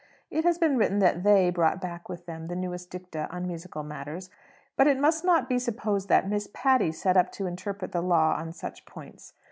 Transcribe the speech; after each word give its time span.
It 0.31 0.43
has 0.45 0.57
been 0.57 0.77
written 0.79 0.97
that 0.97 1.21
"they" 1.21 1.51
brought 1.51 1.79
back 1.79 2.09
with 2.09 2.25
them 2.25 2.47
the 2.47 2.55
newest 2.55 2.89
dicta 2.89 3.29
on 3.29 3.45
musical 3.45 3.83
matters; 3.83 4.31
but 4.75 4.87
it 4.87 4.97
must 4.97 5.23
not 5.23 5.47
be 5.47 5.59
supposed 5.59 6.09
that 6.09 6.27
Miss 6.27 6.49
Patty 6.51 6.91
set 6.91 7.15
up 7.17 7.31
to 7.33 7.45
interpret 7.45 7.91
the 7.91 8.01
law 8.01 8.33
on 8.33 8.51
such 8.51 8.87
points. 8.87 9.33